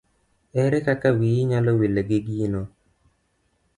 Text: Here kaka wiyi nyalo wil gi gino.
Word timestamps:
Here 0.53 0.79
kaka 0.87 1.09
wiyi 1.17 1.41
nyalo 1.49 1.71
wil 1.79 1.95
gi 2.07 2.19
gino. 2.27 2.61